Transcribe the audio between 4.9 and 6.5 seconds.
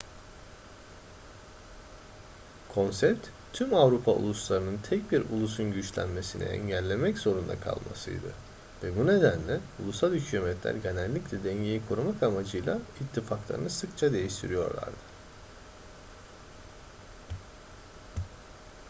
bir ulusun güçlenmesini